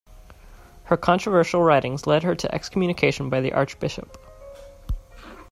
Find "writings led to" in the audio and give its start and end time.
1.61-2.27